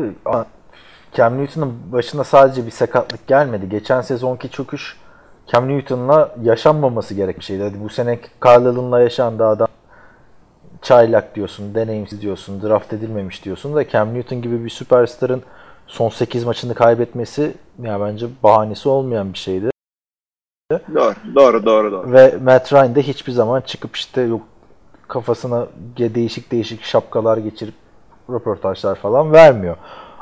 [1.14, 3.70] Cam Newton'un başına sadece bir sakatlık gelmedi.
[3.70, 4.98] Geçen sezonki çöküş
[5.52, 7.64] Cam Newton'la yaşanmaması gerek bir şeydi.
[7.64, 9.68] Hadi bu sene Carl Allen'la yaşandı adam.
[10.82, 15.44] Çaylak diyorsun, deneyimsiz diyorsun, draft edilmemiş diyorsun da Cam Newton gibi bir süperstarın
[15.88, 19.70] son 8 maçını kaybetmesi ya bence bahanesi olmayan bir şeydi.
[20.72, 22.12] Doğru, doğru, doğru, doğru.
[22.12, 24.42] Ve Matt Ryan de hiçbir zaman çıkıp işte yok
[25.08, 27.74] kafasına değişik değişik şapkalar geçirip
[28.30, 29.76] röportajlar falan vermiyor.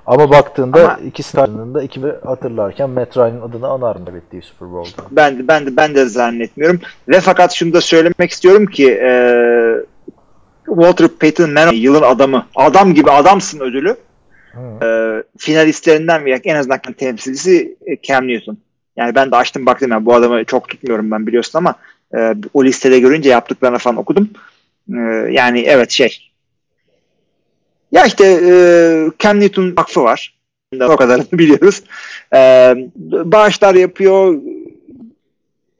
[0.06, 5.04] Ama baktığında Ama- ikisinin de ekibi hatırlarken Matt Ryan'ın adını anar mı kaybettiği Super Bowl'da?
[5.12, 6.80] Ben de, ben de ben de zannetmiyorum.
[7.08, 9.12] Ve fakat şunu da söylemek istiyorum ki e,
[10.66, 12.46] Walter Payton Man yılın adamı.
[12.56, 13.96] Adam gibi adamsın ödülü.
[14.52, 14.86] Hı.
[14.86, 18.58] E, finalistlerinden veya en azından temsilcisi e, Cam Newton.
[18.98, 21.76] Yani ben de açtım baktım yani bu adamı çok tutmuyorum ben biliyorsun ama
[22.18, 24.30] e, o listede görünce yaptıklarını falan okudum.
[24.94, 25.00] E,
[25.32, 26.32] yani evet şey.
[27.92, 28.54] Ya işte e,
[29.20, 30.38] Cam Newton vakfı var.
[30.82, 31.84] O kadarını biliyoruz.
[32.36, 32.40] E,
[33.06, 34.42] bağışlar yapıyor,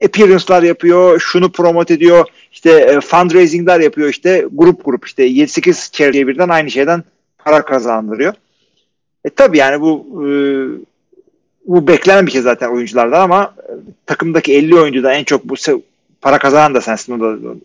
[0.06, 6.28] appearance'lar yapıyor, şunu promote ediyor, işte e, fundraising'ler yapıyor işte grup grup işte 7-8 charity'ye
[6.28, 7.04] birden aynı şeyden
[7.38, 8.34] para kazandırıyor.
[9.26, 10.30] E tabi yani bu e,
[11.68, 13.72] bu beklenen bir şey zaten oyunculardan ama e,
[14.06, 15.56] takımdaki 50 oyuncuda en çok bu
[16.22, 17.56] para kazanan da sensin onu da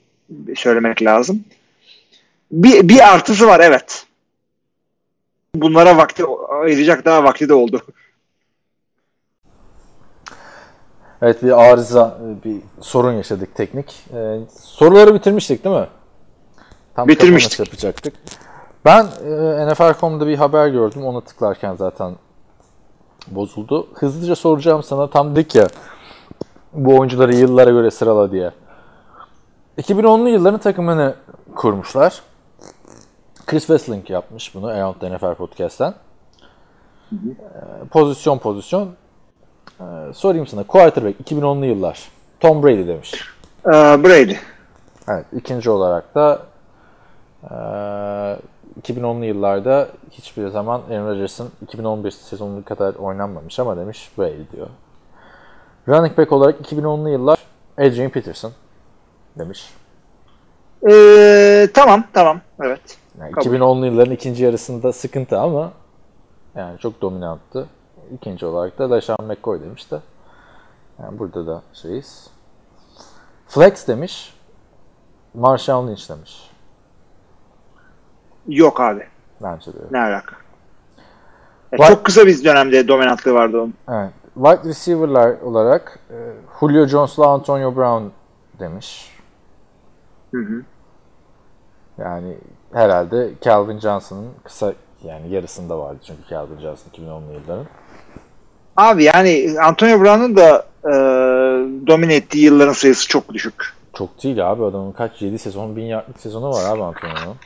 [0.56, 1.44] söylemek lazım.
[2.52, 4.06] Bir, bir artısı var evet.
[5.54, 6.24] Bunlara vakti
[6.62, 7.82] ayıracak daha vakti de oldu.
[11.22, 14.04] Evet bir arıza, bir sorun yaşadık teknik.
[14.14, 15.86] Ee, soruları bitirmiştik değil mi?
[16.94, 17.58] Tam Bitirmiştik.
[17.58, 18.14] yapacaktık.
[18.84, 21.04] Ben e, NFL.com'da bir haber gördüm.
[21.04, 22.14] Ona tıklarken zaten
[23.26, 23.86] bozuldu.
[23.94, 25.10] Hızlıca soracağım sana.
[25.10, 25.68] Tam dedik ya
[26.72, 28.50] bu oyuncuları yıllara göre sırala diye.
[29.78, 31.14] 2010'lu yılların takımını
[31.54, 32.22] kurmuşlar.
[33.46, 35.94] Chris Wessling yapmış bunu Around the NFL Podcast'ten.
[37.12, 37.16] Ee,
[37.90, 38.88] pozisyon pozisyon.
[39.80, 40.62] Ee, sorayım sana.
[40.62, 42.08] Quarterback 2010'lu yıllar.
[42.40, 43.14] Tom Brady demiş.
[43.66, 44.36] Ee, Brady.
[45.08, 45.26] Evet.
[45.32, 46.42] ikinci olarak da
[48.80, 54.68] 2010'lu yıllarda hiçbir zaman Aaron Rodgers'ın 2011 sezonu kadar oynanmamış ama demiş Brady diyor.
[55.88, 57.38] Running back olarak 2010'lu yıllar
[57.78, 58.52] Adrian Peterson
[59.38, 59.74] demiş.
[60.90, 62.98] Ee, tamam tamam evet.
[63.20, 63.46] Yani Kabul.
[63.46, 65.72] 2010'lu yılların ikinci yarısında sıkıntı ama
[66.54, 67.66] yani çok dominanttı.
[68.14, 70.00] İkinci olarak da LaShawn McCoy demiş de.
[71.02, 72.30] Yani burada da şeyiz.
[73.46, 74.34] Flex demiş.
[75.34, 76.51] Marshawn Lynch demiş.
[78.48, 79.06] Yok abi.
[79.42, 79.78] Bence de.
[79.90, 80.36] Ne alaka?
[81.72, 83.74] Ya Var- çok kısa bir dönemde dominantlığı vardı onun.
[83.88, 84.10] Evet.
[84.34, 86.16] Wide receiver'lar olarak e,
[86.60, 88.04] Julio Jones'la Antonio Brown
[88.58, 89.16] demiş.
[90.34, 90.62] Hı hı.
[91.98, 92.36] Yani
[92.72, 94.72] herhalde Calvin Johnson'ın kısa
[95.04, 97.66] yani yarısında vardı çünkü Calvin Johnson 2010'lu yılların.
[98.76, 100.92] Abi yani Antonio Brown'un da e,
[101.86, 103.74] domine ettiği yılların sayısı çok düşük.
[103.94, 107.36] Çok değil abi adamın kaç 7 sezon 1000 yardlık sezonu var abi Antonio'nun.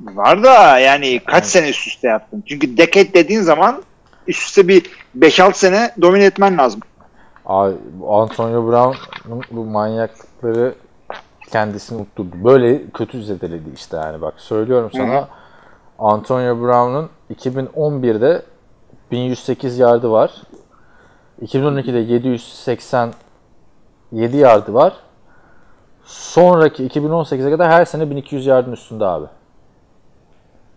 [0.00, 2.44] Var da yani kaç sene üst üste yaptın?
[2.46, 3.82] Çünkü decade dediğin zaman
[4.26, 6.80] üst üste bir 5-6 sene domine etmen lazım.
[7.46, 7.74] Abi,
[8.08, 10.74] Antonio Brown'un bu manyaklıkları
[11.50, 12.44] kendisini unutturdu.
[12.44, 15.28] Böyle kötü zedeledi işte yani bak söylüyorum sana.
[15.98, 18.42] Antonio Brown'un 2011'de
[19.10, 20.30] 1108 yardı var.
[21.42, 24.92] 2012'de 787 yardı var.
[26.04, 29.26] Sonraki 2018'e kadar her sene 1200 yardın üstünde abi.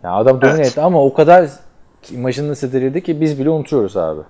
[0.04, 0.68] Yani adam domine Evet.
[0.68, 1.50] etti ama o kadar
[2.12, 4.22] imajını zedeledi ki biz bile unutuyoruz abi.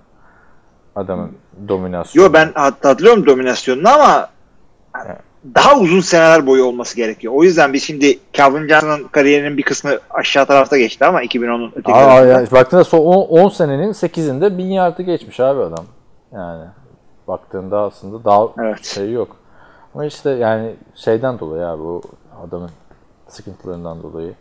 [0.96, 1.32] Adamın
[1.68, 2.26] dominasyonu.
[2.26, 4.28] Yo ben hat- hatırlıyorum dominasyonunu ama
[5.54, 7.34] daha uzun seneler boyu olması gerekiyor.
[7.36, 11.92] O yüzden biz şimdi Calvin Johnson'ın kariyerinin bir kısmı aşağı tarafta geçti ama 2010'un öteki
[11.92, 15.84] Aa, ya, baktığında son 10 senenin 8'inde 1000 yardı geçmiş abi adam.
[16.32, 16.64] Yani
[17.28, 18.84] baktığında aslında daha Evet.
[18.84, 19.36] şey yok.
[19.94, 22.02] Ama işte yani şeyden dolayı abi bu
[22.46, 22.70] adamın
[23.28, 24.34] sıkıntılarından dolayı.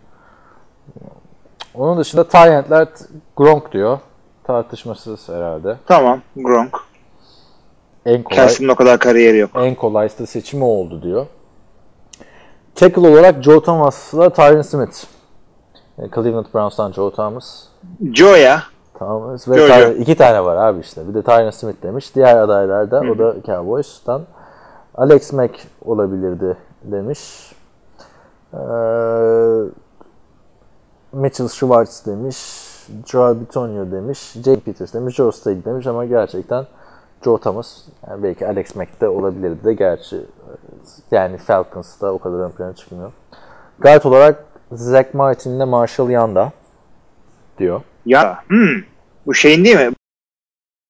[1.75, 2.87] Onun dışında Tyent'ler
[3.37, 3.99] Gronk diyor.
[4.43, 5.77] Tartışmasız herhalde.
[5.87, 6.77] Tamam Gronk.
[8.05, 9.51] En kolay Kelsey'nin o kadar kariyeri yok.
[9.55, 11.25] en kolay da seçimi oldu diyor.
[12.75, 15.03] Tackle olarak Joe Thomas'la Tyron Smith.
[15.97, 17.63] E, Cleveland Browns'tan Joe Thomas.
[18.13, 18.63] Joe'ya
[18.99, 19.91] Thomas ve Joe, Joe.
[19.93, 21.07] iki tane var abi işte.
[21.09, 22.15] Bir de Tyron Smith demiş.
[22.15, 24.21] Diğer adaylar da o da Cowboys'tan.
[24.95, 25.53] Alex Mack
[25.85, 27.51] olabilirdi demiş.
[28.53, 28.57] Ee,
[31.11, 32.37] Mitchell Schwartz demiş.
[33.05, 34.31] Joe Bitonio demiş.
[34.45, 35.15] Jake Peters demiş.
[35.15, 36.65] Joe Staley demiş ama gerçekten
[37.23, 37.77] Joe Thomas
[38.09, 40.25] yani belki Alex Mack de olabilirdi de gerçi
[41.11, 43.11] yani Falcons'ta o kadar ön plana çıkmıyor.
[43.79, 46.51] Guard olarak Zach Martin'le Marshall Yanda
[47.57, 47.81] diyor.
[48.05, 48.83] ya hmm,
[49.25, 49.93] bu şeyin değil mi?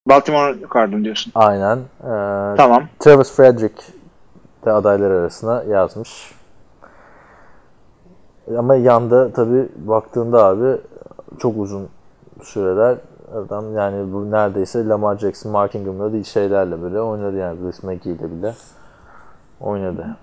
[0.08, 1.32] Baltimore Cardin diyorsun.
[1.36, 1.78] Aynen.
[1.78, 2.88] Ee, Tamam.
[3.00, 3.84] Travis Frederick
[4.66, 6.32] de adaylar arasına yazmış.
[8.58, 10.78] Ama yanda tabi baktığında abi
[11.40, 11.88] çok uzun
[12.44, 12.98] süreler
[13.36, 18.14] adam yani bu neredeyse Lamar Jackson, Mark Ingham'la değil şeylerle böyle oynadı yani Bruce McGee
[18.14, 18.54] ile bile
[19.62, 20.18] oynadı.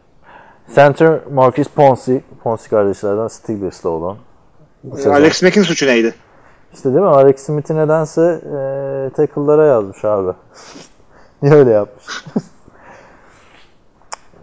[0.74, 4.16] Center Marcus Ponzi, Ponzi kardeşlerden Steelers'la olan.
[4.94, 5.10] Sezon.
[5.10, 6.14] Alex Mack'in suçu neydi?
[6.72, 7.08] İşte değil mi?
[7.08, 10.32] Alex Smith'i nedense e, tackle'lara yazmış abi.
[11.42, 12.24] Niye öyle yapmış?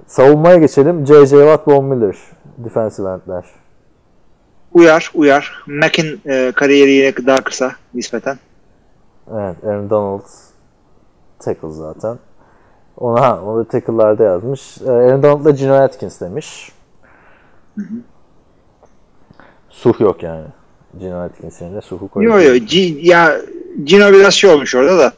[0.08, 1.08] Savunmaya geçelim.
[1.08, 1.26] J.J.
[1.26, 2.18] Watt, Von Miller.
[2.58, 3.63] Defensive endler.
[4.74, 5.64] Uyar, uyar.
[5.68, 8.40] Mack'in e, kariyeri yine daha kısa nispeten.
[9.32, 10.22] Evet, Aaron Donald.
[11.40, 12.20] tackle zaten.
[12.98, 14.78] Ona, onu da tackle'larda yazmış.
[14.86, 16.72] Ee, Aaron Donald'la Gino Atkins demiş.
[19.70, 20.46] Suh yok yani.
[21.00, 22.40] Gino Atkins'in yerine Suh'u koyuyor.
[22.40, 23.38] Yo yo G- ya
[23.84, 25.14] Gino biraz şey olmuş orada da.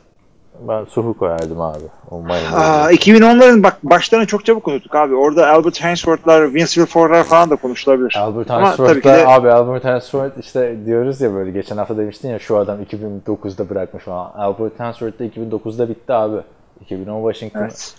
[0.68, 1.84] Ben Suh'u koyardım abi.
[2.12, 2.24] O.
[2.54, 5.16] Aa, 2010'ların bak başlarını çok çabuk unuttuk abi.
[5.16, 8.16] Orada Albert Hainsworth'lar, Vince Wilfork'lar falan da konuşulabilir.
[8.20, 12.84] Albert de- abi Albert Hansford işte diyoruz ya böyle geçen hafta demiştin ya şu adam
[12.84, 14.32] 2009'da bırakmış falan.
[14.36, 16.38] Albert Hansford da 2009'da bitti abi.
[16.82, 17.62] 2010 Washington.
[17.62, 17.96] Evet.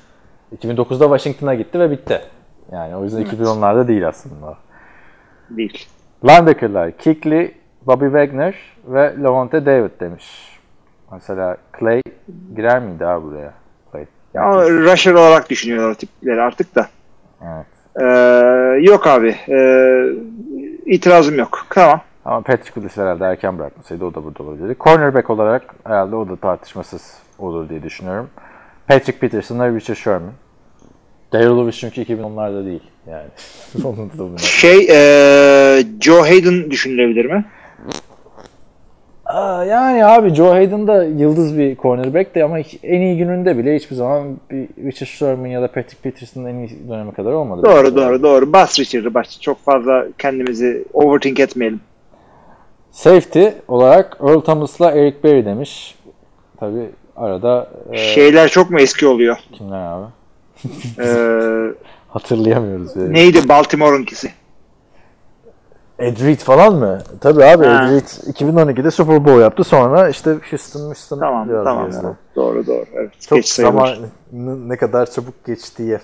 [0.63, 2.21] 2009'da Washington'a gitti ve bitti.
[2.73, 4.55] Yani o yüzden 2010'larda değil aslında.
[5.51, 5.87] Değil.
[6.25, 7.55] Linebacker'lar Kikli,
[7.87, 8.55] Bobby Wagner
[8.87, 10.59] ve Lavonte David demiş.
[11.13, 12.01] Mesela Clay
[12.57, 13.53] girer miydi abi buraya?
[13.93, 14.05] Clay.
[14.35, 16.87] Ama rusher olarak düşünüyorlar tipleri artık da.
[17.43, 17.67] Evet.
[18.01, 18.05] Ee,
[18.83, 19.37] yok abi.
[19.49, 20.07] Ee,
[20.87, 21.67] itirazım yok.
[21.71, 22.01] Tamam.
[22.25, 24.77] Ama Patrick Willis herhalde erken bırakmasaydı o da burada olabilirdi.
[24.81, 28.31] Cornerback olarak herhalde o da tartışmasız olur diye düşünüyorum.
[28.89, 30.33] Patrick Peterson ve Richard Sherman.
[31.33, 32.83] Daryl Lewis çünkü 2010'larda değil.
[33.11, 33.29] Yani.
[34.39, 37.45] Şey ee, Joe Hayden düşünülebilir mi?
[39.69, 43.97] Yani abi Joe Hayden da yıldız bir cornerback de ama en iyi gününde bile hiçbir
[43.97, 47.63] zaman bir Richard Sherman ya da Patrick Peterson'ın en iyi dönemi kadar olmadı.
[47.65, 48.53] Doğru doğru doğru.
[48.53, 49.41] Bas Richard'ı bas.
[49.41, 51.81] Çok fazla kendimizi overthink etmeyelim.
[52.91, 55.95] Safety olarak Earl Thomas'la Eric Berry demiş.
[56.61, 56.87] Tabi
[57.17, 59.37] arada e, Şeyler çok mu eski oluyor?
[59.53, 60.07] kimler abi?
[61.03, 61.75] Ee,
[62.09, 62.97] Hatırlayamıyoruz.
[62.97, 63.13] Yani.
[63.13, 64.31] neydi Baltimore'unkisi?
[65.99, 66.99] Ed Reed falan mı?
[67.21, 67.85] Tabii abi Ha.
[67.87, 69.65] Ed Reed 2012'de Super Bowl yaptı.
[69.65, 71.91] Sonra işte Houston, Houston Tamam tamam.
[71.93, 72.15] evet.
[72.37, 72.85] Doğru doğru.
[72.95, 73.11] Evet.
[73.21, 74.09] Çok Geç zamanın
[74.69, 75.99] ne kadar çabuk geçtiği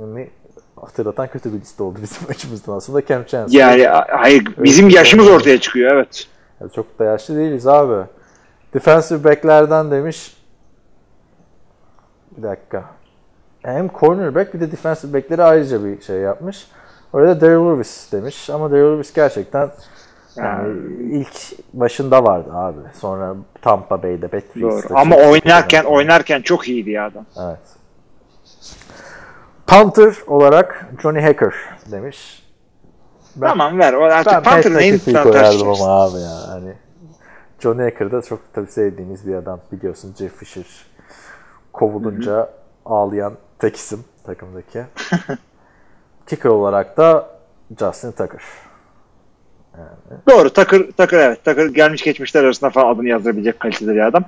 [0.00, 0.30] yani
[0.80, 3.06] hatırlatan kötü bir liste oldu bizim açımızdan aslında.
[3.06, 3.60] Cam Chancellor.
[3.60, 6.26] Yani hayır bizim yaşımız ortaya çıkıyor evet.
[6.60, 8.06] Ya çok da yaşlı değiliz abi.
[8.74, 10.36] Defensive back'lerden demiş.
[12.36, 12.84] Bir dakika.
[13.62, 16.66] Hem cornerback bir de defensive back'leri ayrıca bir şey yapmış.
[17.12, 19.70] Orada Daryl Lewis demiş ama Daryl Lewis gerçekten
[20.36, 20.76] yani
[21.12, 21.32] ilk
[21.72, 22.78] başında vardı abi.
[22.94, 24.28] Sonra Tampa Bay'de.
[24.28, 24.94] Patriots'ta.
[24.94, 27.26] Ama oynarken oynarken çok iyiydi ya adam.
[27.40, 27.58] Evet.
[29.66, 31.54] Punter olarak Johnny Hacker
[31.90, 32.42] demiş.
[33.36, 33.92] Ben- Tamam ver.
[33.92, 36.48] O artık Ben en McAfee'yi koyardım ama abi ya.
[36.48, 36.74] Hani
[37.60, 40.14] Johnny Hacker da çok tabii sevdiğimiz bir adam biliyorsun.
[40.18, 40.66] Jeff Fisher
[41.72, 42.50] kovulunca
[42.84, 44.84] ağlayan tek isim takımdaki.
[46.28, 47.28] Kicker olarak da
[47.80, 48.42] Justin Tucker.
[50.28, 50.50] Doğru.
[50.50, 51.44] Takır, takır evet.
[51.44, 54.24] Takır gelmiş geçmişler arasında falan adını yazdırabilecek kalitede bir adam.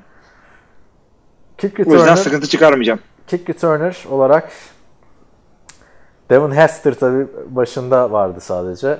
[1.58, 3.00] Kick O yüzden returner, sıkıntı çıkarmayacağım.
[3.26, 4.52] kick returner olarak
[6.30, 8.98] Devin Hester tabii başında vardı sadece.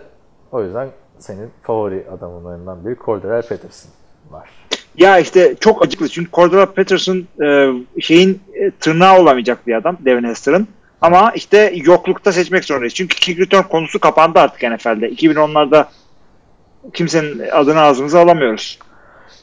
[0.52, 3.90] O yüzden senin favori adamlarından biri Cordell Patterson
[4.30, 4.50] var.
[4.96, 10.24] Ya işte çok acıklı çünkü Cordell Patterson e, şeyin e, tırnağı olamayacak bir adam Devin
[10.24, 10.68] Hester'ın.
[11.02, 12.94] Ama işte yoklukta seçmek zorundayız.
[12.94, 15.08] Çünkü kick return konusu kapandı artık NFL'de.
[15.08, 15.86] 2010'larda
[16.92, 18.78] kimsenin adını ağzımıza alamıyoruz.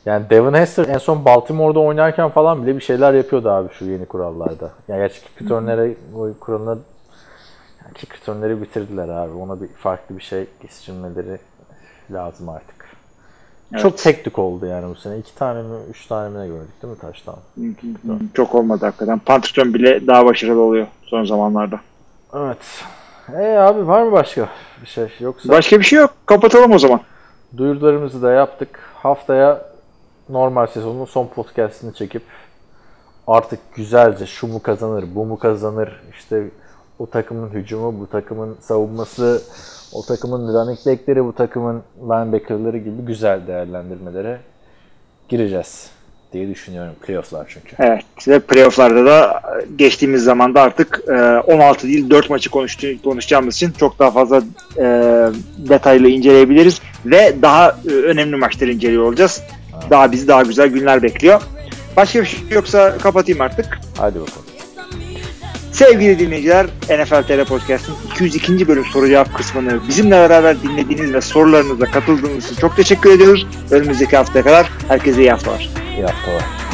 [0.06, 4.06] Yani Devin Hester en son Baltimore'da oynarken falan bile bir şeyler yapıyordu abi şu yeni
[4.06, 4.72] kurallarda.
[4.88, 5.94] Yani gerçi kick return'lere
[6.40, 6.78] kuralına
[7.84, 9.34] yani kick return'leri bitirdiler abi.
[9.34, 11.40] Ona bir farklı bir şey geçirmeleri
[12.12, 12.77] lazım artık.
[13.74, 13.82] Evet.
[13.82, 15.18] Çok tek tük oldu yani bu sene.
[15.18, 17.36] İki tane mi, üç tane mi ne gördük değil mi taştan?
[18.34, 19.20] Çok olmadı hakikaten.
[19.20, 21.80] Panterton bile daha başarılı oluyor son zamanlarda.
[22.36, 22.84] Evet.
[23.34, 24.50] E abi var mı başka
[24.82, 25.08] bir şey?
[25.20, 26.14] Yoksa Başka bir şey yok.
[26.26, 27.02] Kapatalım o zaman.
[27.58, 28.80] duyurularımızı da yaptık.
[28.94, 29.62] Haftaya
[30.30, 32.24] normal sezonun son podcastini çekip
[33.28, 36.44] artık güzelce şu mu kazanır, bu mu kazanır, işte
[37.00, 39.42] o takımın hücumu, bu takımın savunması,
[39.94, 44.40] o takımın running back'leri, bu takımın linebacker'ları gibi güzel değerlendirmelere
[45.30, 45.90] gireceğiz
[46.34, 46.94] diye düşünüyorum.
[47.02, 47.76] Playoff'lar çünkü.
[47.80, 49.42] Evet ve playofflarda da
[49.76, 52.50] geçtiğimiz zamanda artık e, 16 değil 4 maçı
[53.04, 54.42] konuşacağımız için çok daha fazla
[54.78, 54.84] e,
[55.58, 59.44] detaylı inceleyebiliriz ve daha e, önemli maçları inceliyor olacağız.
[59.90, 61.42] Daha bizi daha güzel günler bekliyor.
[61.98, 63.80] Başka bir şey yoksa kapatayım artık.
[63.98, 64.47] Hadi bakalım.
[65.78, 68.68] Sevgili dinleyiciler, NFL TR Podcast'ın 202.
[68.68, 73.48] bölüm soru cevap kısmını bizimle beraber dinlediğiniz ve sorularınıza katıldığınız için çok teşekkür ediyoruz.
[73.72, 75.70] Önümüzdeki haftaya kadar herkese iyi haftalar.
[75.98, 76.67] İyi haftalar.